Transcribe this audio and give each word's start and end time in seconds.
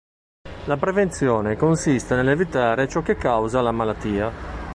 La 0.65 0.77
prevenzione 0.77 1.55
consiste 1.55 2.15
nell'evitare 2.15 2.87
ciò 2.87 3.03
che 3.03 3.15
causa 3.15 3.61
la 3.61 3.71
malattia. 3.71 4.31